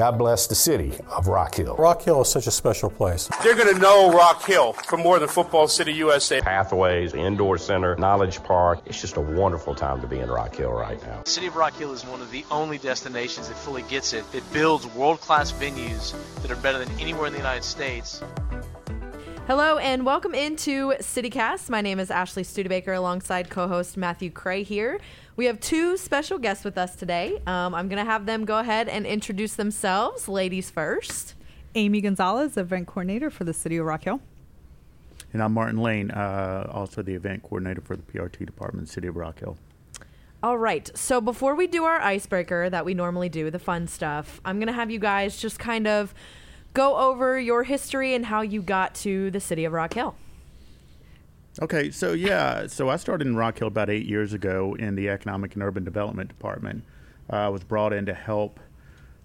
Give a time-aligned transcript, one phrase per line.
[0.00, 1.76] God bless the city of Rock Hill.
[1.76, 3.28] Rock Hill is such a special place.
[3.42, 6.40] They're going to know Rock Hill for more than Football City USA.
[6.40, 8.80] Pathways, Indoor Center, Knowledge Park.
[8.86, 11.20] It's just a wonderful time to be in Rock Hill right now.
[11.24, 14.24] The City of Rock Hill is one of the only destinations that fully gets it.
[14.32, 18.22] It builds world class venues that are better than anywhere in the United States.
[19.50, 21.70] Hello and welcome into CityCast.
[21.70, 25.00] My name is Ashley Studebaker alongside co-host Matthew Cray here.
[25.34, 27.42] We have two special guests with us today.
[27.48, 30.28] Um, I'm going to have them go ahead and introduce themselves.
[30.28, 31.34] Ladies first.
[31.74, 34.20] Amy Gonzalez, event coordinator for the City of Rock Hill.
[35.32, 39.16] And I'm Martin Lane, uh, also the event coordinator for the PRT department, City of
[39.16, 39.58] Rock Hill.
[40.44, 40.96] All right.
[40.96, 44.68] So before we do our icebreaker that we normally do, the fun stuff, I'm going
[44.68, 46.14] to have you guys just kind of
[46.74, 50.14] go over your history and how you got to the city of Rock Hill.
[51.60, 55.08] Okay, so yeah, so I started in Rock Hill about eight years ago in the
[55.08, 56.84] Economic and Urban Development Department.
[57.30, 58.60] Uh, I was brought in to help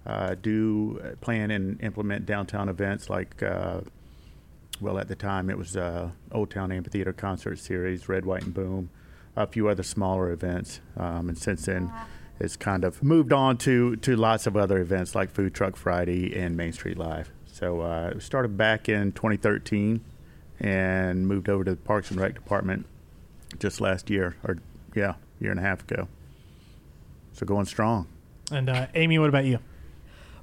[0.05, 3.81] uh, do, uh, plan and implement downtown events like, uh,
[4.81, 8.53] well, at the time it was uh, Old Town Amphitheater Concert Series, Red, White, and
[8.53, 8.89] Boom,
[9.35, 10.81] a few other smaller events.
[10.97, 11.91] Um, and since then,
[12.39, 16.37] it's kind of moved on to, to lots of other events like Food Truck Friday
[16.37, 17.31] and Main Street Live.
[17.55, 20.03] So uh, we started back in 2013
[20.59, 22.85] and moved over to the Parks and Rec department
[23.59, 24.57] just last year, or
[24.93, 26.09] yeah, year and a half ago.
[27.31, 28.07] So going strong.
[28.51, 29.59] And uh, Amy, what about you?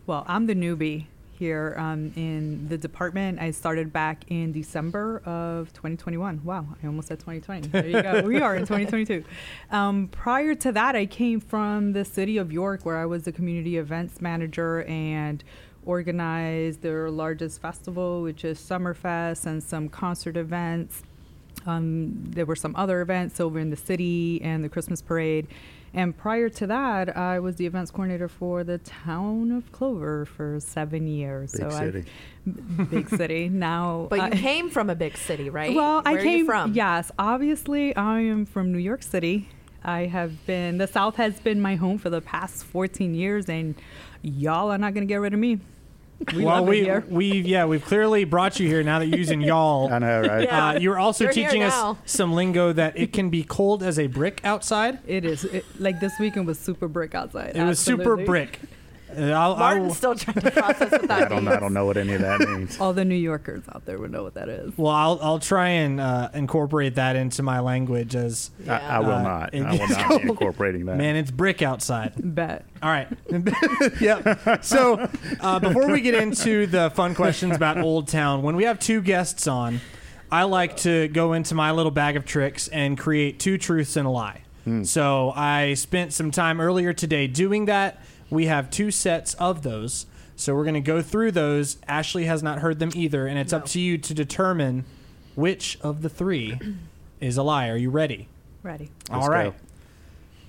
[0.06, 1.04] Well, I'm the newbie
[1.38, 3.38] here um, in the department.
[3.40, 6.42] I started back in December of 2021.
[6.44, 7.68] Wow, I almost said 2020.
[7.68, 8.22] There you go.
[8.26, 9.22] we are in 2022.
[9.70, 13.32] Um, prior to that, I came from the city of York, where I was the
[13.32, 15.44] community events manager and
[15.84, 21.02] organized their largest festival, which is Summerfest, and some concert events.
[21.66, 25.46] Um, there were some other events over in the city and the Christmas parade.
[25.94, 30.58] And prior to that, I was the events coordinator for the town of Clover for
[30.58, 31.52] seven years.
[31.52, 32.04] Big so city.
[32.46, 33.48] I, big city.
[33.50, 35.74] Now, But you I- came from a big city, right?
[35.74, 36.72] well, Where I are came you from?
[36.72, 39.48] Yes, obviously, I am from New York City.
[39.84, 43.74] I have been the South has been my home for the past 14 years, and
[44.22, 45.60] y'all are not going to get rid of me.
[46.34, 47.04] We well, we here.
[47.08, 49.92] we've yeah we've clearly brought you here now that you're using y'all.
[49.92, 50.44] I know, right?
[50.44, 50.68] Yeah.
[50.68, 54.06] Uh, you're also You're teaching us some lingo that it can be cold as a
[54.06, 55.00] brick outside.
[55.06, 57.56] It is it, like this weekend was super brick outside.
[57.56, 58.60] It was super brick.
[59.18, 61.56] Uh, I'll, Martin's I'll, still trying to process what that I don't, means.
[61.56, 62.80] I don't know what any of that means.
[62.80, 64.76] All the New Yorkers out there would know what that is.
[64.76, 69.10] well, I'll I'll try and uh, incorporate that into my language as I, I will
[69.12, 69.54] Uh, not.
[69.54, 70.96] I will not be incorporating that.
[70.96, 72.12] man, it's brick outside.
[72.34, 72.64] Bet.
[72.82, 73.08] All right.
[74.00, 74.64] yep.
[74.64, 75.08] So
[75.40, 79.00] uh, before we get into the fun questions about Old Town, when we have two
[79.00, 79.80] guests on,
[80.30, 84.06] I like to go into my little bag of tricks and create two truths and
[84.06, 84.42] a lie.
[84.84, 88.00] So I spent some time earlier today doing that.
[88.32, 90.06] We have two sets of those.
[90.36, 91.76] So we're going to go through those.
[91.86, 94.86] Ashley has not heard them either, and it's up to you to determine
[95.34, 96.58] which of the three
[97.20, 97.68] is a lie.
[97.68, 98.28] Are you ready?
[98.62, 98.90] Ready.
[99.10, 99.52] Let's All right.
[99.52, 99.54] go.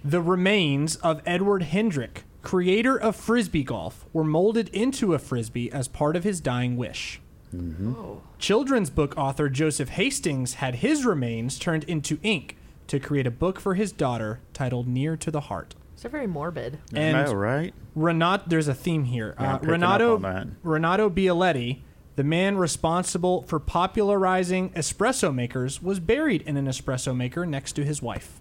[0.05, 5.89] The remains of Edward Headrick, creator of frisbee golf, were molded into a frisbee as
[5.89, 7.19] part of his dying wish.
[7.53, 7.95] Mm-hmm.
[7.97, 8.21] Oh.
[8.39, 12.55] Children's book author Joseph Hastings had his remains turned into ink
[12.87, 15.75] to create a book for his daughter titled Near to the Heart.
[16.01, 16.79] They're very morbid.
[16.93, 17.73] I And know, right?
[17.95, 19.35] Renato, there's a theme here.
[19.39, 20.47] Yeah, uh, Renato, up on that.
[20.61, 21.79] Renato Bialetti,
[22.17, 27.85] the man responsible for popularizing espresso makers, was buried in an espresso maker next to
[27.85, 28.39] his wife.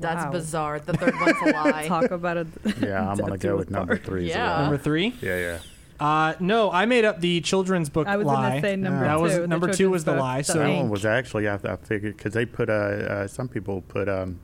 [0.00, 0.30] That's Wow.
[0.32, 0.80] bizarre.
[0.80, 1.84] The third one's a lie.
[1.88, 2.46] Talk about it.
[2.80, 4.24] Yeah, I'm going to go with number three.
[4.30, 4.46] as Yeah.
[4.52, 4.60] well.
[4.62, 5.14] Number three.
[5.20, 5.58] Yeah, yeah.
[6.00, 8.50] Uh, no, I made up the children's book I was lie.
[8.50, 9.20] gonna say number that two.
[9.20, 10.42] was number two was the book, lie.
[10.42, 13.80] So That one was actually, I, I figured, because they put, uh, uh, some people
[13.82, 14.38] put um,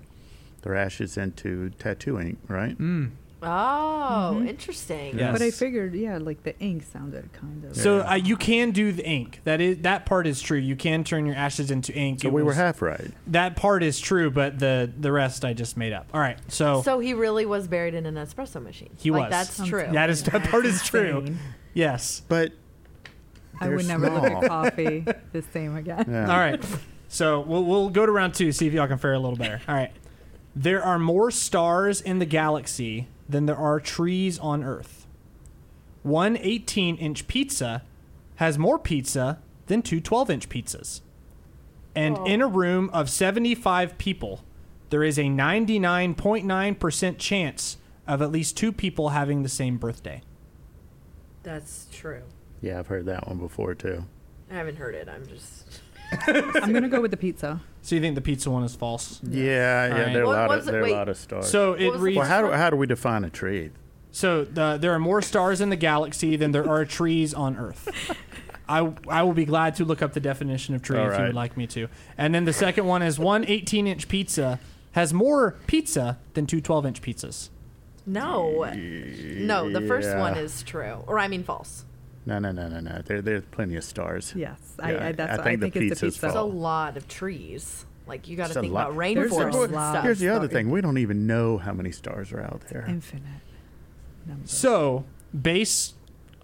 [0.65, 2.77] their ashes into tattoo ink, right?
[2.77, 3.13] Mm.
[3.47, 5.19] Oh, interesting.
[5.19, 5.33] Yes.
[5.33, 7.77] But I figured, yeah, like the ink sounded kind of.
[7.77, 9.41] So uh, you can do the ink.
[9.45, 10.57] That is that part is true.
[10.57, 12.23] You can turn your ashes into ink.
[12.23, 13.11] So It we were half right.
[13.27, 16.07] That part is true, but the the rest I just made up.
[16.15, 16.39] All right.
[16.49, 18.91] So, So he really was buried in an espresso machine.
[18.99, 19.31] He like, was.
[19.31, 19.89] That's Sounds true.
[19.93, 21.27] that is that part is true.
[21.75, 22.23] Yes.
[22.27, 22.53] But
[23.61, 24.45] I they're would never look small.
[24.45, 26.07] at coffee the same again.
[26.09, 26.31] yeah.
[26.33, 26.65] All right.
[27.09, 28.53] So we'll we'll go to round two.
[28.53, 29.61] See if y'all can fare a little better.
[29.69, 29.93] All right.
[30.57, 35.07] There are more stars in the galaxy than there are trees on Earth.
[36.03, 37.83] One 18 inch pizza
[38.37, 41.01] has more pizza than two 12 inch pizzas.
[41.97, 44.45] And in a room of 75 people,
[44.91, 47.77] there is a 99.9% chance
[48.07, 50.23] of at least two people having the same birthday.
[51.43, 52.23] That's true.
[52.61, 54.05] Yeah, I've heard that one before too.
[54.51, 55.09] I haven't heard it.
[55.09, 55.81] I'm just.
[56.27, 57.61] I'm gonna go with the pizza.
[57.83, 59.21] So you think the pizza one is false?
[59.23, 60.13] Yeah, yeah, All right.
[60.13, 60.73] there are a What lot was of it?
[60.73, 60.93] there are a Wait.
[60.93, 61.51] lot of stars.
[61.51, 63.71] So What it was the reads well, how do how do we define a tree?
[64.11, 67.89] So the, there are more stars in the galaxy than there are trees on Earth.
[68.69, 71.19] I, I will be glad to look up the definition of tree All if you
[71.19, 71.27] right.
[71.27, 71.89] would like me to.
[72.17, 74.61] And then the second one is one 18 inch pizza
[74.93, 77.49] has more pizza than two 12 inch pizzas.
[78.07, 78.65] No.
[78.73, 80.21] No, the first Yeah.
[80.21, 81.03] one is true.
[81.09, 81.85] Or I mean false.
[82.27, 83.03] No, no, no, no, no.
[83.05, 84.33] There, there's plenty of stars.
[84.35, 86.21] Yes, Yeah, I, I, that's, I I think think, the it's a pizza's pizza.
[86.23, 87.85] There's a lot of trees.
[88.07, 88.91] Like you got to think lot.
[88.91, 89.93] about There's a lot.
[89.93, 90.05] stuff.
[90.05, 90.71] Here's the other thing.
[90.71, 92.85] We don't even know how many stars are out there.
[92.89, 93.23] Infinite.
[94.27, 94.47] Number.
[94.47, 95.05] So,
[95.39, 95.95] based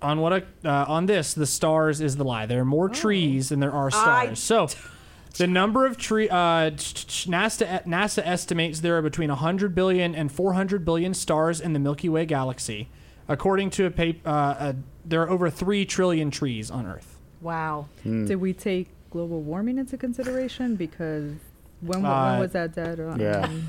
[0.03, 2.47] on what I, uh, on this, the stars is the lie.
[2.47, 4.31] There are more trees than there are stars.
[4.31, 4.69] I- so,
[5.37, 10.15] the number of tree uh, ch- ch- NASA NASA estimates there are between 100 billion
[10.15, 12.89] and 400 billion stars in the Milky Way galaxy.
[13.31, 14.73] According to a paper, uh, uh,
[15.05, 17.19] there are over three trillion trees on Earth.
[17.41, 17.87] Wow.
[18.03, 18.27] Hmm.
[18.27, 20.77] Did we take global warming into consideration?
[20.77, 21.33] Because
[21.81, 23.45] when, Uh, when was that data yeah.
[23.47, 23.69] um,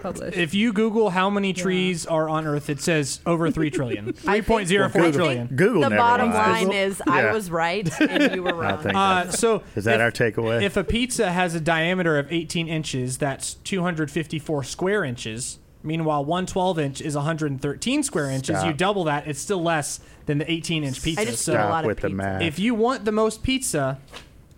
[0.00, 0.36] published?
[0.36, 4.42] If you Google how many trees are on Earth, it says over three trillion, three
[4.42, 5.46] point zero four Well, Google- trillion.
[5.54, 6.64] Google the never bottom lies.
[6.66, 8.84] line is I was right and you were wrong.
[8.86, 10.62] Uh, so is that if- our takeaway?
[10.62, 15.58] If a pizza has a diameter of 18 inches, that's 254 square inches.
[15.86, 18.56] Meanwhile, one 12 inch is 113 square inches.
[18.56, 18.66] Stop.
[18.66, 21.20] You double that, it's still less than the 18 inch pizza.
[21.20, 22.16] I just so eat a Stop lot of with the pizza.
[22.16, 22.42] math.
[22.42, 23.98] if you want the most pizza,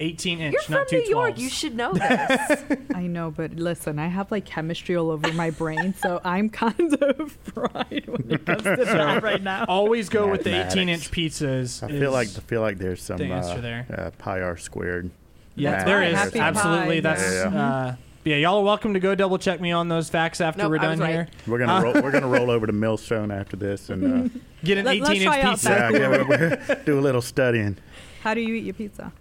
[0.01, 1.35] 18 inch, You're not from two New York.
[1.35, 1.39] 12s.
[1.39, 2.65] You should know this.
[2.95, 6.95] I know, but listen, I have like chemistry all over my brain, so I'm kind
[7.03, 9.65] of fried when it comes to that right now.
[9.69, 11.83] Always go with the 18 inch pizzas.
[11.83, 13.87] I feel like I feel like there's some the uh, there.
[13.93, 15.11] Uh, pi r squared.
[15.57, 16.41] yeah, math there Happy something.
[16.43, 17.01] absolutely.
[17.03, 17.61] pie, That's yeah.
[17.61, 17.97] uh,
[18.29, 18.37] yeah.
[18.37, 20.89] Y'all are welcome to go double check me on those facts after Nope, we're I
[20.91, 21.13] was done right.
[21.15, 21.29] here.
[21.47, 24.85] We're gonna roll, we're gonna roll over to Millstone after this and uh, Get an
[24.87, 25.69] Let- 18 let's inch try out pizza.
[25.69, 25.93] that.
[25.93, 27.77] yeah, yeah, we- we- do a little studying
[28.23, 29.13] How do you eat your pizza?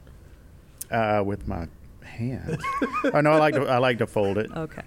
[0.91, 1.67] uh, with my
[2.03, 2.61] hands.
[3.13, 4.49] I know I like to I like to fold it.
[4.55, 4.81] Okay.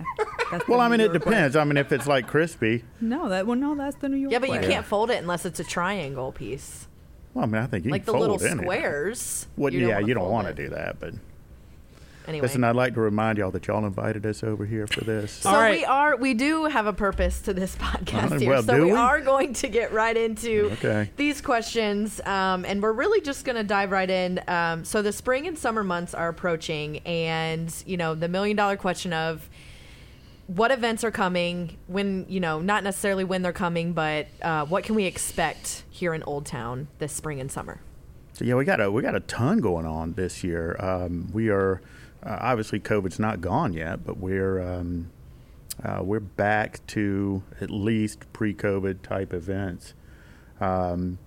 [0.50, 1.30] That's Well, I mean New it York way.
[1.32, 1.56] depends.
[1.56, 4.38] I mean if it's like crispy, No, that well, no, that's the New York yeah,
[4.40, 4.66] but you way.
[4.66, 6.88] can't fold it unless it's a triangle piece.
[7.34, 8.62] well, I mean I think you like the can fold little in it.
[8.62, 9.46] squares.
[9.56, 11.14] Well, you don't yeah, you don't want to do that, but
[12.28, 12.42] Anyway.
[12.42, 15.32] listen, I'd like to remind y'all that y'all invited us over here for this.
[15.32, 15.78] So All right.
[15.78, 18.50] we are we do have a purpose to this podcast Uh, here.
[18.50, 18.96] well, so do we, we?
[18.98, 21.10] are going to get right into Okay.
[21.16, 24.40] these questions, um, and we're really just going to dive right in.
[24.48, 28.76] Um, so the spring and summer months are approaching, and you know the million dollar
[28.76, 29.48] question of
[30.46, 34.84] what events are coming when you know not necessarily when they're coming, but uh, what
[34.84, 37.80] can we expect here in Old Town this spring and summer?
[38.34, 40.76] So yeah, we got a we got a ton going on this year.
[40.80, 41.80] Um, we are
[42.24, 45.10] uh, obviously COVID's not gone yet, but we're um,
[45.82, 49.94] uh, we're back to at least pre-COVID type events.
[50.60, 51.18] Um,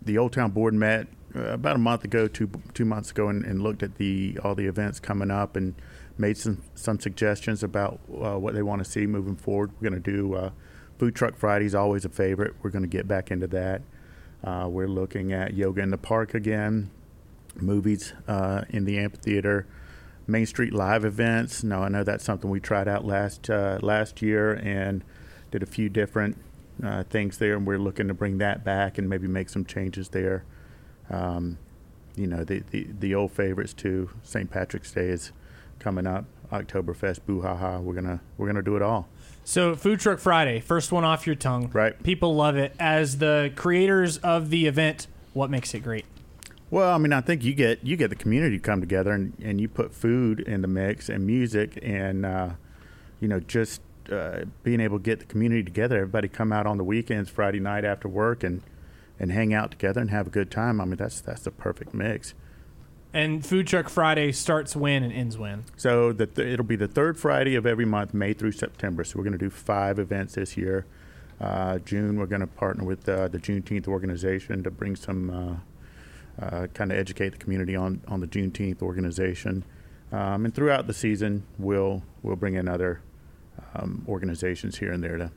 [0.00, 3.44] the Old Town Board met uh, about a month ago, two two months ago, and,
[3.44, 5.74] and looked at the all the events coming up and
[6.16, 9.70] made some some suggestions about uh, what they want to see moving forward.
[9.72, 10.50] We're going to do uh,
[10.98, 12.54] Food Truck Fridays, always a favorite.
[12.62, 13.82] We're going to get back into that.
[14.42, 16.90] Uh, we're looking at yoga in the park again,
[17.56, 18.14] movies
[18.70, 19.66] in the amphitheater,
[20.28, 21.64] Main Street live events.
[21.64, 25.02] No, I know that's something we tried out last uh, last year and
[25.50, 26.36] did a few different
[26.84, 30.10] uh, things there, and we're looking to bring that back and maybe make some changes
[30.10, 30.44] there.
[31.10, 31.58] Um,
[32.14, 34.10] you know the, the the old favorites too.
[34.22, 34.50] St.
[34.50, 35.32] Patrick's Day is
[35.78, 36.26] coming up.
[36.52, 37.78] Oktoberfest, boo ha ha.
[37.78, 39.08] We're gonna we're gonna do it all.
[39.44, 41.70] So, Food Truck Friday, first one off your tongue.
[41.72, 42.00] Right.
[42.02, 42.74] People love it.
[42.78, 46.04] As the creators of the event, what makes it great?
[46.70, 49.32] Well, I mean, I think you get you get the community to come together and,
[49.42, 52.50] and you put food in the mix and music and uh,
[53.20, 53.80] you know just
[54.12, 55.96] uh, being able to get the community together.
[55.96, 58.62] Everybody come out on the weekends, Friday night after work, and
[59.18, 60.80] and hang out together and have a good time.
[60.80, 62.34] I mean, that's that's the perfect mix.
[63.12, 65.64] And Food Truck Friday starts when and ends when?
[65.76, 69.02] So the th- it'll be the third Friday of every month, May through September.
[69.02, 70.84] So we're going to do five events this year.
[71.40, 75.52] Uh, June, we're going to partner with uh, the Juneteenth organization to bring some uh,
[75.52, 75.56] uh,
[76.74, 79.64] kind of educate the community on on the Juneteenth organization.
[80.10, 83.02] Um, and throughout the season, we'll we'll bring in other
[83.74, 85.30] um, organizations here and there to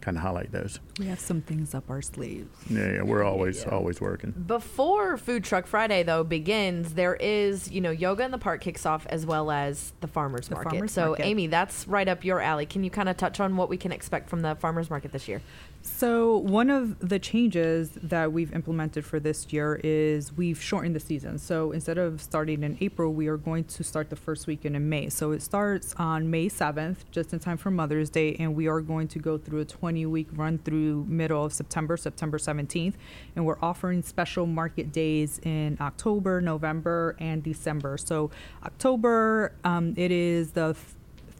[0.00, 0.80] kind of highlight those.
[0.98, 2.48] We have some things up our sleeves.
[2.68, 4.32] Yeah, yeah we're always always working.
[4.46, 8.86] Before Food Truck Friday though begins, there is you know yoga in the park kicks
[8.86, 10.70] off as well as the farmers The market.
[10.70, 11.26] farmers so market.
[11.26, 12.66] Amy, that's right up your alley.
[12.66, 15.28] Can you kind of touch on what we can expect from the farmers market this
[15.28, 15.40] year?
[15.80, 21.00] So one of the changes that we've implemented for this year is we've shortened the
[21.00, 21.38] season.
[21.38, 24.88] So instead of starting in April, we are going to start the first weekend in
[24.88, 25.08] May.
[25.08, 28.80] So it starts on May 7th, just in time for Mother's Day, and we are
[28.80, 32.94] going to go through a 20-week run through middle of September, September 17th,
[33.34, 37.98] and we're offering special market days in October, November, and December.
[37.98, 38.30] So
[38.64, 40.76] October, um, it is the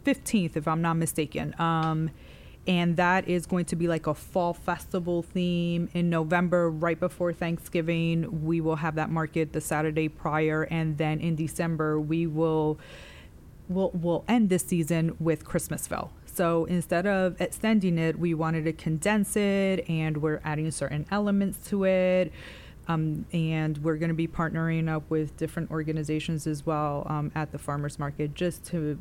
[0.05, 1.55] 15th, if I'm not mistaken.
[1.59, 2.11] Um,
[2.67, 7.33] and that is going to be like a fall festival theme in November, right before
[7.33, 8.45] Thanksgiving.
[8.45, 12.78] We will have that market the Saturday prior, and then in December we will
[13.69, 16.11] we'll, we'll end this season with Christmasville.
[16.38, 21.59] So instead of extending it, we wanted to condense it, and we're adding certain elements
[21.71, 22.33] to it.
[22.87, 27.50] Um, and we're going to be partnering up with different organizations as well um, at
[27.50, 29.00] the farmers market just to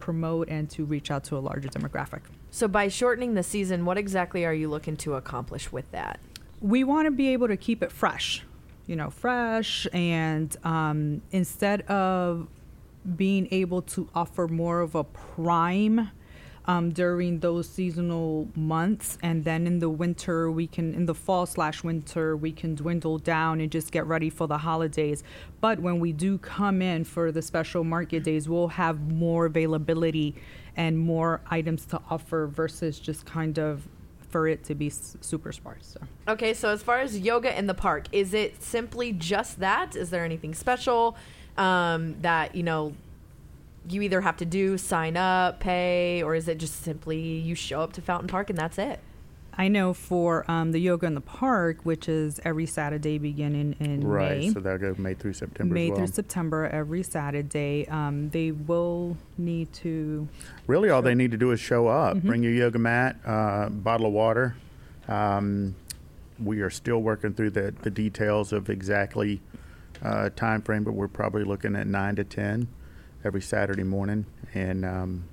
[0.00, 2.22] promote and to reach out to a larger demographic.
[2.50, 6.18] So by shortening the season, what exactly are you looking to accomplish with that?
[6.60, 8.42] We want to be able to keep it fresh,
[8.88, 12.48] you know, fresh, and um, instead of
[13.14, 16.10] being able to offer more of a prime
[16.66, 21.46] um, during those seasonal months and then in the winter we can in the fall
[21.46, 25.24] slash winter we can dwindle down and just get ready for the holidays
[25.60, 30.34] but when we do come in for the special market days we'll have more availability
[30.76, 33.88] and more items to offer versus just kind of
[34.30, 36.00] for it to be super sparse so.
[36.26, 39.94] Okay, so as far as yoga in the park, is it simply just that?
[39.94, 41.16] Is there anything special
[41.58, 42.94] um, that you know
[43.88, 47.80] you either have to do, sign up, pay, or is it just simply you show
[47.80, 49.00] up to Fountain Park and that's it?
[49.54, 54.00] I know for um, the yoga in the park, which is every Saturday beginning in
[54.06, 54.38] Right.
[54.38, 54.50] May.
[54.50, 55.96] So that'll go May through September May as well.
[55.98, 57.86] through September, every Saturday.
[57.88, 60.26] Um, they will need to.
[60.66, 62.16] Really, all they need to do is show up.
[62.16, 62.28] Mm-hmm.
[62.28, 64.56] Bring your yoga mat, uh, bottle of water.
[65.06, 65.74] Um,
[66.42, 69.42] we are still working through the, the details of exactly
[70.02, 72.68] uh, time frame, but we're probably looking at nine to ten
[73.24, 74.26] every Saturday morning.
[74.54, 75.24] And um,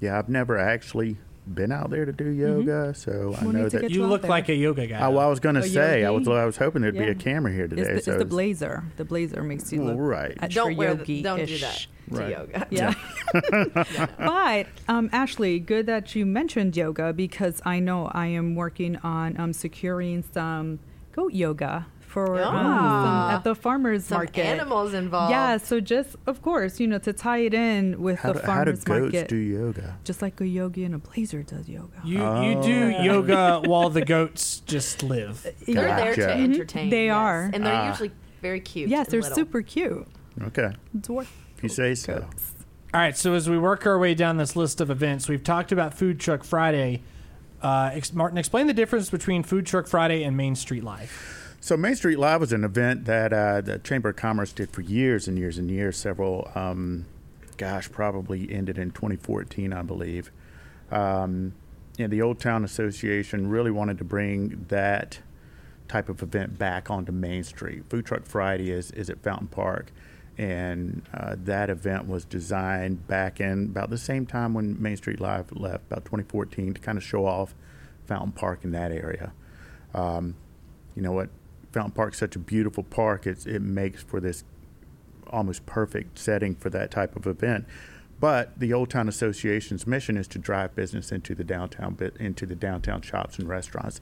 [0.00, 1.16] yeah, I've never actually
[1.52, 3.44] been out there to do yoga, so I Mm-hmm.
[3.44, 3.80] We'll know that.
[3.82, 4.30] get You look there.
[4.30, 4.98] like a yoga guy.
[5.06, 7.04] Oh, well, I was going to A say, I was I was hoping there'd be
[7.04, 7.82] a camera here today.
[7.82, 8.84] It's the, so it's the blazer.
[8.96, 10.36] The blazer makes you look right.
[10.40, 11.22] extra Don't wear the, yogi-ish.
[11.22, 12.30] don't do that to Right.
[12.30, 12.66] yoga.
[12.70, 12.94] Yeah.
[14.18, 19.38] but um, Ashley, good that you mentioned yoga because I know I am working on
[19.38, 20.78] um, securing some
[21.12, 23.26] goat yoga for um, Ah.
[23.28, 24.46] some, at the farmers Some market.
[24.46, 25.32] animals involved.
[25.32, 28.46] Yeah, so just of course, you know, to tie it in with How the do,
[28.46, 29.96] how do farmers goats market, do yoga?
[30.04, 31.98] just like a yogi in a blazer does yoga.
[32.04, 35.42] You you do yoga while the goats just live.
[35.66, 36.32] They're there to Gotcha.
[36.34, 36.88] entertain.
[36.90, 37.14] They yes.
[37.16, 37.50] are.
[37.52, 37.88] And they're Ah.
[37.90, 38.88] usually very cute.
[38.88, 39.34] Yes, they're little.
[39.34, 40.06] super cute.
[40.42, 42.20] Okay, Dwarf if you say so.
[42.20, 42.52] goats.
[42.94, 45.72] All right, so as we work our way down this list of events, we've talked
[45.72, 47.02] about Food Truck Friday.
[47.60, 51.40] Uh, ex- Martin, explain the difference between Food Truck Friday and Main Street Live.
[51.64, 54.82] So Main Street Live was an event that uh, the Chamber of Commerce did for
[54.82, 55.96] years and years and years.
[55.96, 57.06] Several, um,
[57.56, 60.30] gosh, probably ended in 2014, I believe.
[60.90, 61.54] Um,
[61.98, 65.20] and the Old Town Association really wanted to bring that
[65.88, 67.84] type of event back onto Main Street.
[67.88, 69.90] Food Truck Friday is, is at Fountain Park.
[70.36, 75.18] And uh, that event was designed back in about the same time when Main Street
[75.18, 77.54] Live left, about 2014, to kind of show off
[78.04, 79.32] Fountain Park in that area.
[79.94, 80.34] Um,
[80.94, 81.30] you know what?
[81.74, 83.26] Fountain Park's such a beautiful park.
[83.26, 84.44] It's, it makes for this
[85.28, 87.66] almost perfect setting for that type of event.
[88.20, 92.46] But the Old Town Association's mission is to drive business into the downtown bit into
[92.46, 94.00] the downtown shops and restaurants.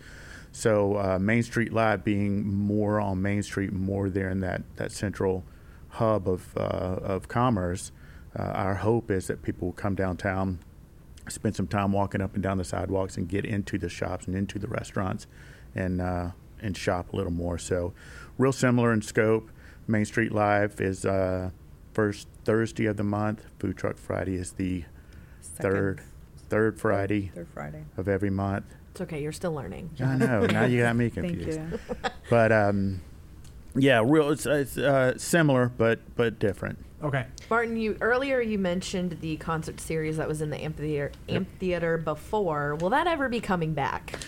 [0.52, 4.92] So uh, Main Street Live being more on Main Street, more there in that, that
[4.92, 5.42] central
[5.88, 6.60] hub of uh,
[7.02, 7.90] of commerce.
[8.38, 10.58] Uh, our hope is that people will come downtown,
[11.28, 14.36] spend some time walking up and down the sidewalks, and get into the shops and
[14.36, 15.26] into the restaurants,
[15.74, 16.30] and uh,
[16.62, 17.58] and shop a little more.
[17.58, 17.92] So,
[18.38, 19.50] real similar in scope.
[19.86, 21.50] Main Street Live is uh,
[21.92, 23.44] first Thursday of the month.
[23.58, 24.84] Food Truck Friday is the
[25.40, 25.62] Second.
[25.70, 26.00] third
[26.48, 27.84] third Friday Third Friday.
[27.96, 28.64] of every month.
[28.92, 29.22] It's okay.
[29.22, 29.90] You're still learning.
[30.00, 30.44] I know.
[30.46, 31.58] now you got me Thank confused.
[31.58, 31.78] you.
[32.30, 33.00] But um,
[33.74, 34.30] yeah, real.
[34.30, 36.78] It's, it's uh, similar, but but different.
[37.02, 37.26] Okay.
[37.50, 42.76] Martin, you earlier you mentioned the concert series that was in the amphitheater amphitheater before.
[42.76, 44.18] Will that ever be coming back?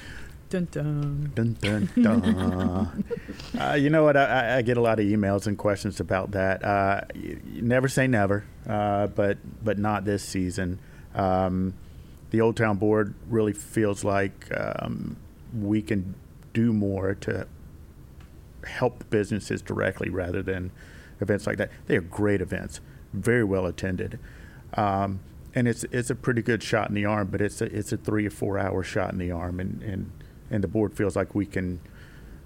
[0.55, 1.33] Dun dun.
[1.35, 3.05] Dun, dun, dun.
[3.61, 4.17] uh, you know what?
[4.17, 6.65] I, I- get a lot of emails and questions about that.
[6.65, 10.79] Uh, you, you never say never, uh, but but not this season.
[11.17, 11.75] Um,
[12.31, 15.17] the Old Town Board really feels like um,
[15.61, 16.15] we can
[16.53, 17.49] do more to
[18.65, 20.71] help businesses directly rather than
[21.21, 21.73] events like that.
[21.89, 22.81] They are great events,
[23.13, 24.21] very well attended.
[24.75, 25.19] Um,
[25.53, 27.97] and it's it's a pretty good shot in the arm, but it's a it's a
[27.97, 30.13] three or four hour shot in the arm, and and,
[30.51, 31.81] and the board feels like we can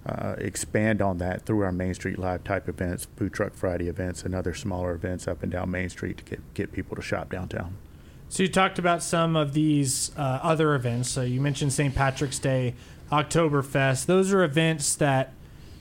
[0.06, 4.22] uh, expand on that through our Main Street Live type events, Food Truck Friday events,
[4.22, 7.30] and other smaller events up and down Main Street to get get people to shop
[7.30, 7.76] downtown.
[8.30, 11.10] So you talked about some of these uh, other events.
[11.10, 11.94] So you mentioned St.
[11.94, 12.74] Patrick's Day,
[13.10, 14.06] Oktoberfest.
[14.06, 15.32] Those are events that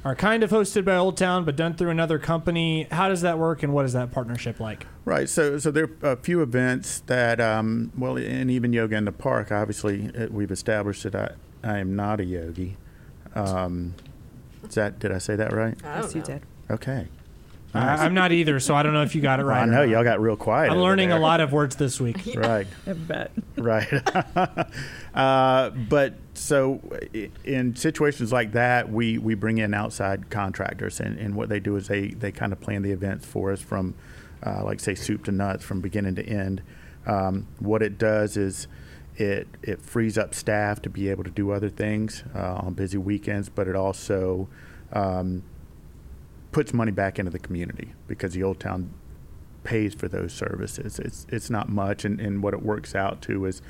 [0.05, 2.87] are kind of hosted by Old Town, but done through another company.
[2.89, 4.87] How does that work, and what is that partnership like?
[5.03, 5.27] Right.
[5.27, 9.11] So, so there are a few events that, um, well, and even yoga in the
[9.11, 9.51] park.
[9.51, 11.35] Obviously, we've established that
[11.67, 12.77] I, I am not a yogi.
[13.35, 13.93] Um,
[14.67, 15.75] is that did I say that right?
[15.83, 16.25] I Yes, you know.
[16.25, 16.41] did.
[16.69, 17.07] Okay.
[17.73, 19.59] I, I'm not either, so I don't know if you got it right.
[19.59, 19.89] I or know not.
[19.89, 20.71] y'all got real quiet.
[20.71, 22.25] I'm over learning a lot of words this week.
[22.35, 22.65] Right.
[22.87, 23.31] I bet.
[23.57, 23.87] right.
[25.13, 26.81] uh, but so
[27.43, 31.75] in situations like that, we, we bring in outside contractors, and, and what they do
[31.75, 33.93] is they, they kind of plan the events for us from,
[34.43, 36.63] uh, like say, soup to nuts, from beginning to end.
[37.05, 38.67] Um, what it does is
[39.17, 42.97] it it frees up staff to be able to do other things uh, on busy
[42.97, 44.47] weekends, but it also
[44.93, 45.43] um,
[46.51, 48.93] puts money back into the community because the old town
[49.63, 50.99] pays for those services.
[50.99, 53.61] It's it's not much, and, and what it works out to is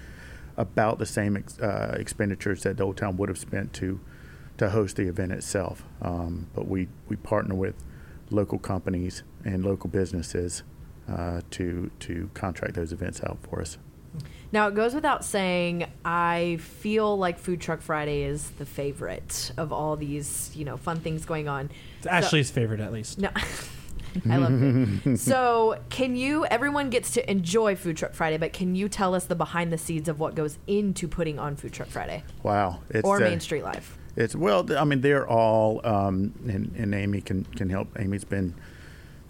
[0.58, 4.00] about the same ex, uh, expenditures that the old town would have spent to
[4.58, 5.86] to host the event itself.
[6.02, 7.76] Um, but we we partner with
[8.30, 10.64] local companies and local businesses
[11.10, 13.78] uh, to to contract those events out for us.
[14.52, 19.74] Now it goes without saying, I feel like Food Truck Friday is the favorite of
[19.74, 21.70] all these, you know, fun things going on.
[21.98, 23.20] It's Ashley's favorite, at least.
[23.20, 23.30] No.
[24.30, 25.20] I love food.
[25.20, 26.46] so, can you?
[26.46, 29.78] Everyone gets to enjoy Food Truck Friday, but can you tell us the behind the
[29.78, 33.40] scenes of what goes into putting on Food Truck Friday Wow, it's or uh, Main
[33.40, 33.98] Street Live?
[34.16, 37.90] It's well, I mean, they're all, um, and, and Amy can, can help.
[38.00, 38.56] Amy's been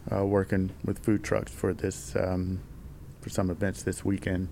[0.09, 2.61] uh, working with food trucks for this um,
[3.19, 4.47] for some events this weekend,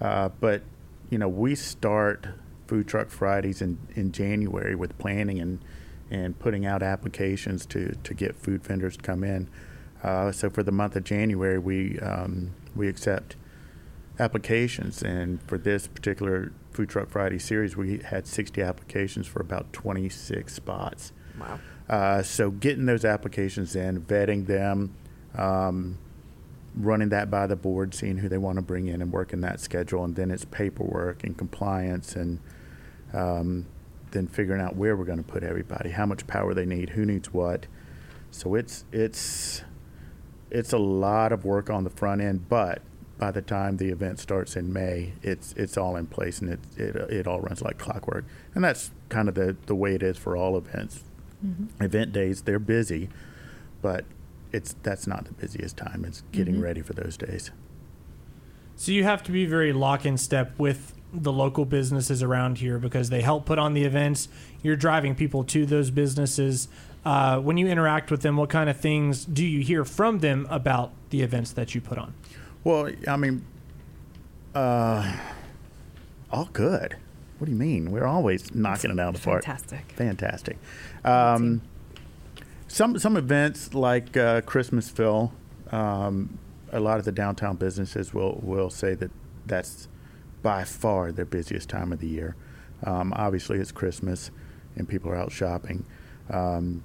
[0.00, 0.62] uh, but
[1.10, 2.28] you know, we start
[2.66, 5.60] Food Truck Fridays in, in January with planning and
[6.10, 9.46] and putting out applications to, to get food vendors to come in.
[10.02, 13.36] Uh, so for the month of January, we um, we accept
[14.18, 19.72] applications, and for this particular Food Truck Friday series, we had 60 applications for about
[19.72, 21.12] 26 spots.
[21.38, 21.58] Wow.
[21.88, 24.94] Uh, so getting those applications in, vetting them,
[25.34, 25.98] um,
[26.74, 29.60] running that by the board, seeing who they want to bring in, and working that
[29.60, 32.38] schedule, and then it's paperwork and compliance, and
[33.12, 33.66] um,
[34.10, 37.04] then figuring out where we're going to put everybody, how much power they need, who
[37.04, 37.66] needs what.
[38.30, 39.62] So it's it's
[40.50, 42.82] it's a lot of work on the front end, but
[43.18, 46.60] by the time the event starts in May, it's it's all in place and it
[46.76, 48.24] it, it all runs like clockwork.
[48.54, 51.04] And that's kind of the, the way it is for all events.
[51.80, 53.08] Event days they're busy,
[53.82, 54.04] but
[54.52, 56.04] it's that's not the busiest time.
[56.06, 57.50] It's getting ready for those days.
[58.76, 62.78] So you have to be very lock in step with the local businesses around here
[62.78, 64.28] because they help put on the events.
[64.62, 66.68] You're driving people to those businesses.
[67.04, 70.46] Uh, when you interact with them, what kind of things do you hear from them
[70.50, 72.14] about the events that you put on?
[72.64, 73.44] Well, I mean,
[74.54, 75.16] uh,
[76.30, 76.96] all good.
[77.38, 77.90] What do you mean?
[77.90, 79.44] We're always knocking it out of the park.
[79.44, 79.92] Fantastic.
[79.92, 80.58] Fantastic.
[81.04, 81.62] Um,
[82.68, 85.32] some some events like uh, Christmasville,
[85.72, 86.38] um,
[86.70, 89.10] a lot of the downtown businesses will will say that
[89.46, 89.88] that's
[90.42, 92.36] by far their busiest time of the year.
[92.84, 94.30] Um, obviously, it's Christmas,
[94.76, 95.84] and people are out shopping.
[96.30, 96.84] Um,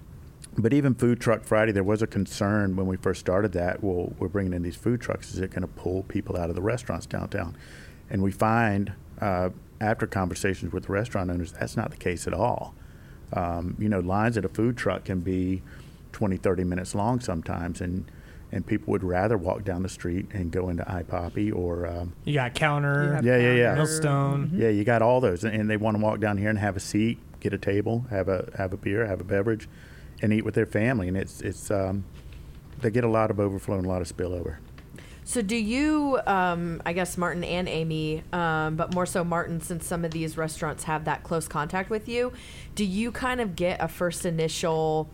[0.57, 3.83] but even Food Truck Friday, there was a concern when we first started that.
[3.83, 5.33] Well, we're bringing in these food trucks.
[5.33, 7.57] Is it going to pull people out of the restaurants downtown?
[8.09, 9.49] And we find uh,
[9.81, 12.75] after conversations with restaurant owners, that's not the case at all.
[13.35, 15.61] Um, you know, lines at a food truck can be
[16.11, 18.05] 20, 30 minutes long sometimes, and
[18.51, 22.35] and people would rather walk down the street and go into iPoppy or um, You
[22.35, 23.63] got Counter, You have Yeah, yeah, yeah.
[23.69, 23.75] counter.
[23.77, 24.51] Millstone.
[24.53, 26.79] yeah, you got all those, and they want to walk down here and have a
[26.79, 29.67] seat, get a table, have a have a beer, have a beverage,
[30.21, 31.07] and eat with their family.
[31.07, 32.05] And it's it's um,
[32.81, 34.57] they get a lot of overflow and a lot of spillover.
[35.25, 39.85] So, do you, um, I guess Martin and Amy, um, but more so Martin, since
[39.85, 42.33] some of these restaurants have that close contact with you,
[42.75, 45.09] do you kind of get a first initial,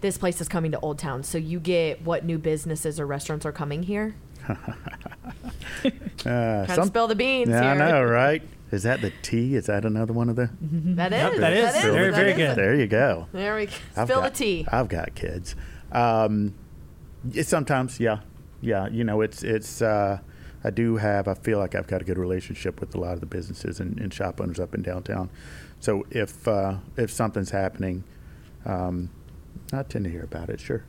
[0.00, 1.22] this place is coming to Old Town?
[1.22, 4.14] So, you get what new businesses or restaurants are coming here?
[6.24, 8.42] Uh, Kind of spill the beans yeah, I know, right?
[8.70, 9.54] Is that the tea?
[9.56, 10.48] Is that another one of the?
[10.62, 11.38] That is.
[11.40, 11.82] that is.
[11.82, 12.56] Very, that very is good.
[12.56, 13.26] There you go.
[13.32, 13.72] There we go.
[13.96, 14.66] I've Spill got- the tea.
[14.70, 15.54] I've got kids.
[15.92, 16.54] Um,
[17.42, 18.20] sometimes, yeah,
[18.64, 18.88] yeah.
[18.88, 19.82] You know, it's it's.
[19.82, 20.18] Uh,
[20.66, 21.28] I do have.
[21.28, 24.00] I feel like I've got a good relationship with a lot of the businesses and,
[24.00, 25.28] and shop owners up in downtown.
[25.78, 28.04] So if uh, if something's happening,
[28.64, 29.10] um,
[29.72, 30.60] I tend to hear about it.
[30.60, 30.84] Sure.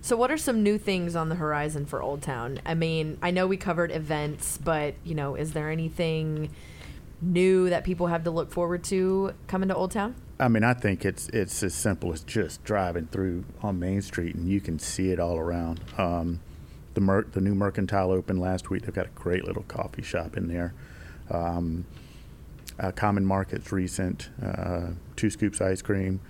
[0.00, 2.60] So, what are some new things on the horizon for Old Town?
[2.64, 6.50] I mean, I know we covered events, but you know, is there anything
[7.22, 10.14] new that people have to look forward to coming to Old Town?
[10.38, 14.34] I mean, I think it's it's as simple as just driving through on Main Street
[14.34, 15.80] and you can see it all around.
[15.96, 16.40] Um,
[16.96, 18.82] the mer- the new Mercantile opened last week.
[18.82, 20.72] They've got a great little coffee shop in there.
[21.30, 21.84] Um,
[22.80, 26.20] uh, Common Market's recent, uh, Two Scoops Ice Cream.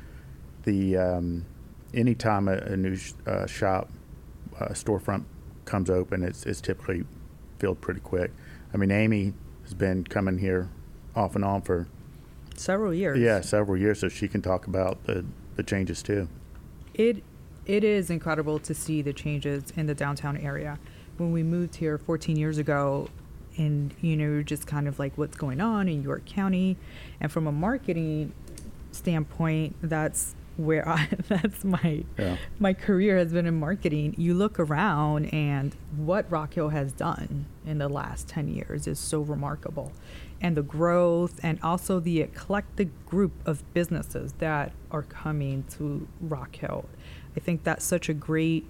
[0.65, 1.47] the um,
[1.95, 3.89] anytime a, a new sh- uh, shop
[4.61, 5.25] uh, storefront
[5.65, 7.05] comes open, it's it's typically
[7.61, 8.33] filled pretty quick.
[8.75, 10.69] I mean, Amy has been coming here
[11.15, 11.87] off and on for
[12.57, 13.19] Several years.
[13.19, 15.25] yeah several years, so she can talk about the
[15.55, 16.29] the changes too.
[16.95, 17.23] It
[17.67, 20.79] it is incredible to see the changes in the downtown area.
[21.17, 23.09] When we moved here 14 years ago,
[23.57, 26.77] and you know, just kind of like what's going on in York County,
[27.21, 28.33] and from a marketing
[28.93, 32.37] standpoint, that's where I that's my Yeah.
[32.59, 34.15] my career has been in marketing.
[34.19, 38.99] You look around, and what Rock Hill has done in the last 10 years is
[38.99, 39.93] so remarkable.
[40.41, 46.57] And the growth, and also the eclectic group of businesses that are coming to Rock
[46.57, 46.85] Hill.
[47.37, 48.64] I think that's such a great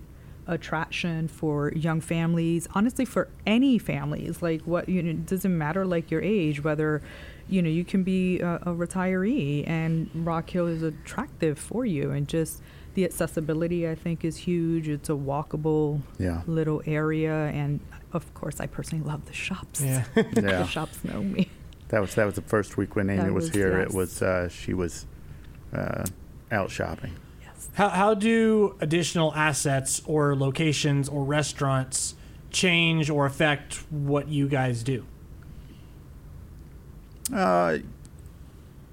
[0.49, 5.85] attraction for young families honestly for any families like what you know it doesn't matter
[5.85, 7.03] like your age whether
[7.49, 12.13] you know you can be a, a retiree and rock hill is attractive for you
[12.13, 12.63] and just
[12.95, 16.43] the accessibility i think is huge it's a walkable Yeah.
[16.47, 17.81] little area and
[18.13, 20.05] of course i personally love the shops Yeah.
[20.15, 21.51] the shops know me
[21.89, 23.81] That was that was the first week when Amy was, was- here.
[23.81, 23.89] yes.
[23.91, 25.07] It was uh, she was
[25.73, 26.05] uh,
[26.53, 27.15] out shopping.
[27.57, 32.15] Yes How, how do additional assets or locations or restaurants
[32.51, 35.05] change or affect what you guys do?
[37.33, 37.79] Uh,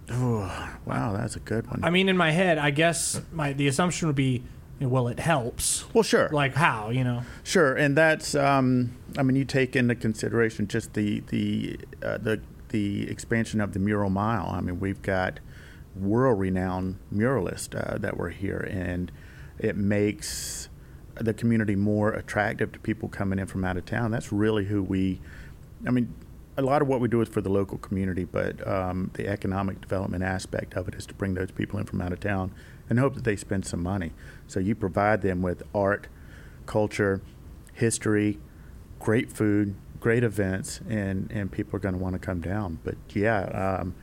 [0.10, 1.82] oh, wow, that's a good one.
[1.84, 4.44] I mean, in my head, I guess my the assumption would be,
[4.80, 5.86] well, it helps.
[5.94, 6.30] well, sure.
[6.30, 7.24] Like how, you know?
[7.44, 12.42] Sure, and that's um, I mean you take into consideration just the the uh, the
[12.70, 14.50] the expansion of the mural mile.
[14.52, 15.40] I mean we've got
[15.96, 19.12] world renowned muralists uh, that were here, and
[19.60, 20.70] it makes
[21.16, 24.12] the community more attractive to people coming in from out of town.
[24.12, 25.22] That's really who we.
[25.86, 26.14] I mean,
[26.58, 29.82] a lot of what we do is for the local community, but um, the economic
[29.82, 32.54] development aspect of it is to bring those people in from out of town
[32.90, 34.12] and hope that they spend some money.
[34.48, 36.08] So you provide them with art,
[36.66, 37.22] culture,
[37.74, 38.40] history,
[39.00, 42.80] great food, great events, and, and people are going to want to come down.
[42.84, 43.96] But yeah, um,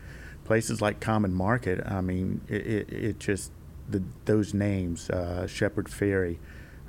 [0.50, 3.52] places like Common Market, I mean, it, it, it just,
[3.88, 6.40] the, those names, uh, Shepherd Ferry,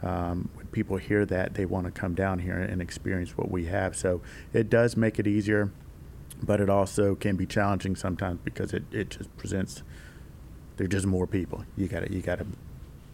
[0.01, 3.65] um, when people hear that, they want to come down here and experience what we
[3.65, 3.95] have.
[3.95, 5.71] So it does make it easier,
[6.41, 9.83] but it also can be challenging sometimes because it, it just presents,
[10.77, 12.47] there's just more people you got to you got to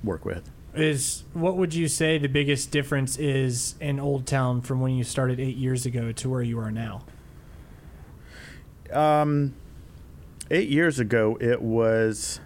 [0.01, 0.49] work with.
[0.73, 5.03] Is what would you say the biggest difference is in Old Town from when you
[5.03, 7.03] started eight years ago to where you are now?
[8.93, 9.53] Um,
[10.51, 12.39] eight years ago, it was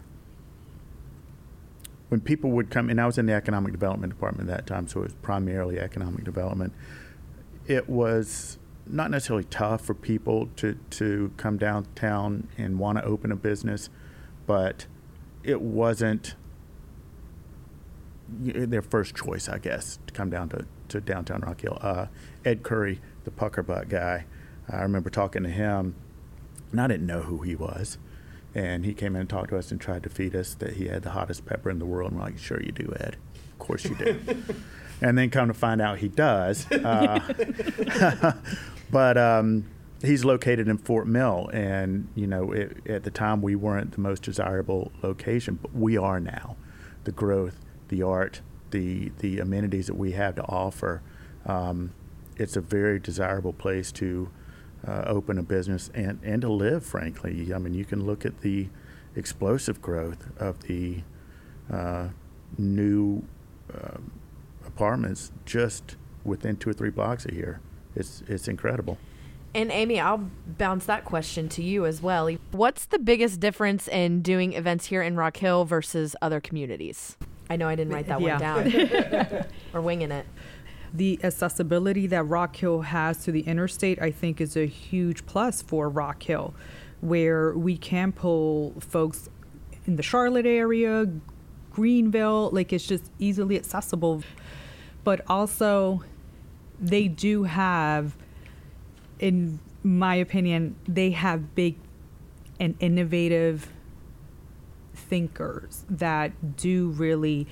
[2.09, 4.87] when people would come, and I was in the economic development department at that time,
[4.87, 6.73] so it was primarily economic development.
[7.67, 13.31] It was not necessarily tough for people to, to come downtown and want to open
[13.31, 13.89] a business,
[14.45, 14.87] but
[15.43, 16.35] it wasn't
[18.27, 21.77] their first choice, I guess, to come down to, to downtown Rock Hill.
[21.81, 22.07] Uh,
[22.43, 24.25] Ed Currie, the pucker butt guy,
[24.69, 25.95] I remember talking to him,
[26.71, 27.97] and I didn't know who he was.
[28.53, 30.87] And he came in and talked to us and tried to feed us that he
[30.87, 32.11] had the hottest pepper in the world.
[32.11, 33.15] And we're like, sure you do, Ed.
[33.53, 34.19] Of course you do.
[35.01, 36.69] and then come to find out he does.
[36.69, 38.33] Uh,
[38.91, 39.65] but um,
[40.01, 41.49] he's located in Fort Mill.
[41.53, 45.97] And, you know, it, at the time we weren't the most desirable location, but we
[45.97, 46.57] are now.
[47.05, 47.57] The growth,
[47.87, 51.01] the art, the, the amenities that we have to offer.
[51.45, 51.93] Um,
[52.35, 54.29] it's a very desirable place to
[54.87, 57.53] uh, open a business and, and to live, frankly.
[57.53, 58.67] I mean, you can look at the
[59.15, 61.01] explosive growth of the
[61.71, 62.09] uh,
[62.57, 63.23] new
[63.73, 63.97] uh,
[64.65, 67.59] apartments just within two or three blocks of here.
[67.95, 68.97] It's, it's incredible.
[69.53, 72.29] And Amy, I'll bounce that question to you as well.
[72.51, 77.17] What's the biggest difference in doing events here in Rock Hill versus other communities?
[77.49, 78.55] I know I didn't write that Yeah.
[78.55, 79.45] one down.
[79.73, 80.25] or winging it.
[80.93, 85.61] The accessibility that Rock Hill has to the interstate, I think, is a huge plus
[85.61, 86.53] for Rock Hill,
[86.99, 89.29] where we can pull folks
[89.85, 91.07] in the Charlotte area,
[91.71, 94.23] Greenville, like it's just easily accessible.
[95.03, 96.03] But also,
[96.79, 98.15] they do have,
[99.19, 101.77] in my opinion, they have big
[102.59, 103.69] and innovative
[104.93, 107.47] thinkers that do really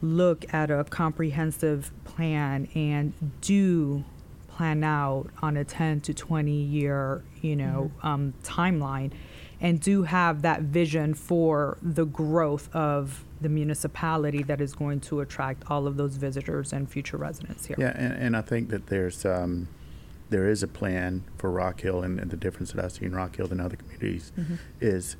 [0.00, 4.04] look at a comprehensive plan and do
[4.48, 9.12] plan out on a 10 to 20 year you know um, timeline
[9.60, 15.20] and do have that vision for the growth of the municipality that is going to
[15.20, 17.76] attract all of those visitors and future residents here.
[17.78, 19.68] Yeah, and, and I think that there's um,
[20.30, 23.14] there is a plan for Rock Hill, and, and the difference that I see in
[23.14, 24.32] Rock Hill than other communities
[24.80, 25.16] is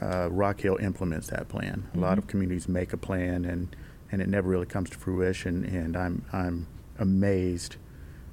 [0.00, 1.88] uh, Rock Hill implements that plan.
[1.94, 3.74] A lot of communities make a plan and
[4.12, 5.64] and it never really comes to fruition.
[5.64, 7.76] And I'm I'm amazed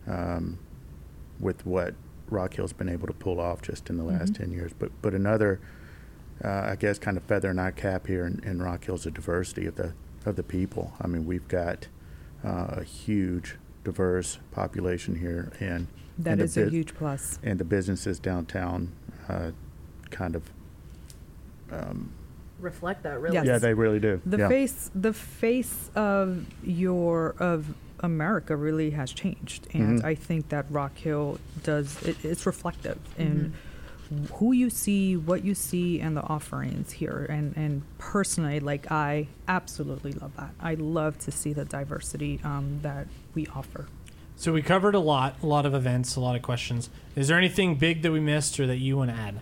[0.05, 0.59] um,
[1.39, 1.95] with what
[2.29, 4.71] Rock Hill's been able to pull off just in the last ten years.
[4.77, 5.59] But but another,
[6.43, 9.03] uh, I guess, kind of feather in our cap here in, in Rock Hill is
[9.03, 9.93] the diversity of the
[10.25, 10.93] of the people.
[11.01, 11.87] I mean, we've got
[12.43, 15.87] uh, a huge, diverse population here, and
[16.17, 17.39] That and is a huge plus.
[17.41, 18.91] and the businesses downtown
[19.29, 19.51] uh,
[20.11, 20.43] kind of
[21.71, 22.11] um,
[22.59, 23.35] Reflect that really.
[23.35, 23.45] Yes.
[23.45, 24.47] yeah they really do The yeah.
[24.49, 30.05] face, the face of your of America really has changed, and Mhm.
[30.05, 32.01] I think that Rock Hill does.
[32.03, 33.53] It, it's reflective in
[34.35, 37.25] who you see, what you see, and the offerings here.
[37.29, 40.51] And and personally, like I absolutely love that.
[40.61, 43.87] I love to see the diversity um, that we offer.
[44.37, 46.89] So we covered a lot, a lot of events, a lot of questions.
[47.17, 49.41] Is there anything big that we missed or that you want to add?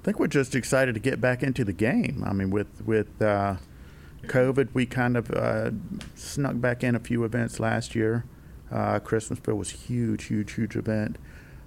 [0.00, 2.24] I think we're just excited to get back into the game.
[2.26, 3.56] I mean, with with uh,
[4.22, 5.72] COVID, we kind of uh,
[6.14, 8.24] snuck back in a few events last year.
[8.72, 11.18] Uh, Christmasville was huge, huge, huge event.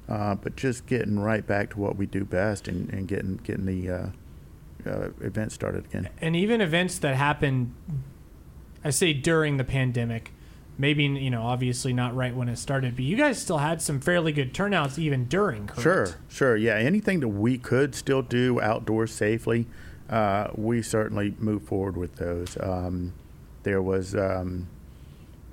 [0.09, 3.65] Uh, but just getting right back to what we do best and, and getting getting
[3.65, 4.07] the uh,
[4.89, 6.09] uh, event started again.
[6.19, 7.75] And even events that happened,
[8.83, 10.33] I say during the pandemic,
[10.77, 13.99] maybe you know, obviously not right when it started, but you guys still had some
[13.99, 15.67] fairly good turnouts even during.
[15.67, 15.81] Correct?
[15.81, 16.55] Sure, sure.
[16.57, 19.67] Yeah, anything that we could still do outdoors safely,
[20.09, 22.57] uh, we certainly move forward with those.
[22.59, 23.13] Um,
[23.63, 24.67] there was um,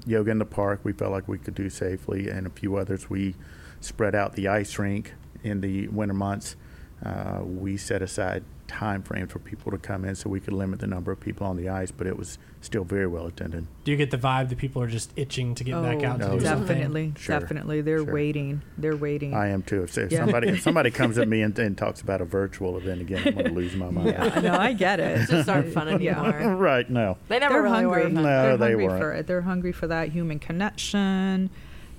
[0.07, 3.09] yoga in the park we felt like we could do safely, and a few others.
[3.09, 3.35] We
[3.81, 6.57] spread out the ice rink in the winter months.
[7.05, 10.79] Uh, we set aside time frame for people to come in so we could limit
[10.81, 13.67] the number of people on the ice, but it was still very well attended.
[13.85, 16.29] Do you get the vibe that people are just itching to get back out to
[16.29, 18.13] no, do definitely, Sure, definitely, they're sure.
[18.15, 18.63] waiting.
[18.79, 19.35] They're waiting.
[19.35, 19.83] I am too.
[19.83, 20.21] If, if Yeah.
[20.21, 23.33] somebody if somebody comes at me and, and talks about a virtual event again, I'm
[23.35, 24.09] going to lose my mind.
[24.11, 25.19] yeah, no, I get it.
[25.21, 26.23] It's just aren't fun Yeah.
[26.33, 26.55] anymore.
[26.57, 26.89] right?
[26.89, 27.19] No.
[27.29, 28.03] They never they're really hungry.
[28.05, 28.11] were.
[28.11, 28.15] fun.
[28.15, 29.01] No, they're they hungry weren't.
[29.01, 29.27] for it.
[29.27, 31.51] They're hungry for that human connection.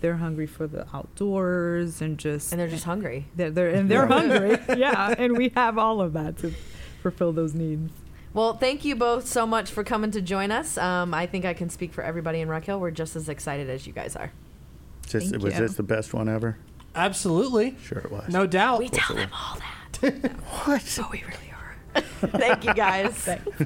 [0.02, 3.28] They're hungry for the outdoors and just And they're just hungry.
[3.36, 4.58] they're, they're and they're hungry.
[4.78, 6.54] yeah, and we have all of that to
[7.02, 7.92] fulfill those needs.
[8.34, 10.78] Well, thank you both so much for coming to join us.
[10.78, 12.80] Um, I think I can speak for everybody in Rock Hill.
[12.80, 14.32] We're just as excited as you guys are.
[15.08, 15.60] Just, Thank was you.
[15.60, 16.58] this the best one ever?
[16.96, 18.30] Absolutely, Sure it was.
[18.30, 18.80] no doubt.
[18.80, 20.32] We tell them all that.
[20.66, 21.00] what?
[21.02, 21.51] Oh, we really are.
[21.96, 23.14] thank you guys.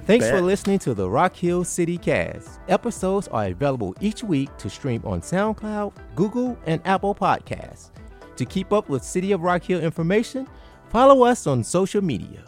[0.06, 2.60] Thanks for listening to the Rock Hill City Cast.
[2.68, 7.92] Episodes are available each week to stream on SoundCloud, Google, and Apple Podcasts.
[8.38, 10.48] To keep up with City of Rock Hill information,
[10.90, 12.44] follow us on social media.